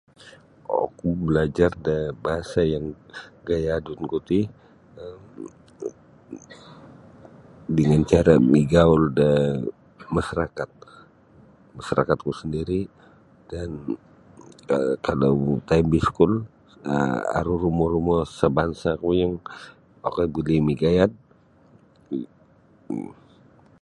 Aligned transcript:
Oku 0.83 1.07
balajar 1.25 1.71
da 1.87 1.97
bahasa 2.23 2.61
yang 2.73 2.85
gayadun 3.47 4.01
ku 4.11 4.17
ti 4.29 4.39
dengan 7.77 8.01
cara 8.11 8.33
migaul 8.53 9.03
da 9.19 9.29
masyarakat 10.15 10.69
masyarakat 11.77 12.17
ku 12.27 12.31
sendiri 12.41 12.81
dan 13.51 13.69
ka-kalau 14.69 15.35
taim 15.67 15.85
ba 15.91 15.97
iskul 16.01 16.33
um 16.93 17.17
aru 17.39 17.53
rumo-rumo 17.63 18.15
sabangsa 18.37 18.91
ku 19.01 19.09
yang 19.21 19.33
okoi 20.07 20.27
buli 20.33 20.55
migayad. 20.67 21.11